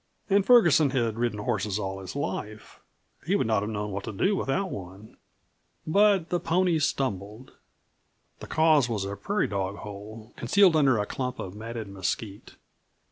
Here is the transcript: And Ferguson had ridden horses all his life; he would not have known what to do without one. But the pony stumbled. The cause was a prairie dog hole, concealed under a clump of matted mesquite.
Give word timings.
And 0.31 0.43
Ferguson 0.43 0.89
had 0.89 1.17
ridden 1.19 1.37
horses 1.37 1.77
all 1.77 1.99
his 1.99 2.15
life; 2.15 2.79
he 3.23 3.35
would 3.35 3.45
not 3.45 3.61
have 3.61 3.69
known 3.69 3.91
what 3.91 4.03
to 4.05 4.11
do 4.11 4.35
without 4.35 4.71
one. 4.71 5.15
But 5.85 6.29
the 6.29 6.39
pony 6.39 6.79
stumbled. 6.79 7.51
The 8.39 8.47
cause 8.47 8.89
was 8.89 9.05
a 9.05 9.15
prairie 9.15 9.47
dog 9.47 9.75
hole, 9.75 10.33
concealed 10.37 10.75
under 10.75 10.97
a 10.97 11.05
clump 11.05 11.37
of 11.37 11.53
matted 11.53 11.87
mesquite. 11.87 12.55